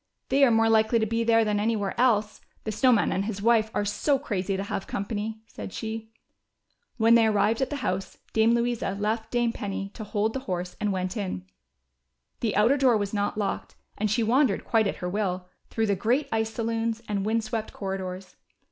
[0.29, 3.39] "They are more likely to be there than anywhere else, the Snow Man and his
[3.39, 6.09] wife are so crazy to have company," said she.
[6.97, 8.17] When they arrived at the house.
[8.33, 11.45] Dame Louisa left Dame Penny to hold the horse, and went in.
[12.39, 15.95] The outer door was not locked and she wandered quite at her will, through the
[15.95, 18.37] great ice saloons, and wind swept corridors.